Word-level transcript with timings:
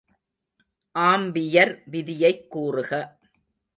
Ampere 0.95 1.83
விதியைக் 1.85 2.49
கூறுக. 2.49 2.91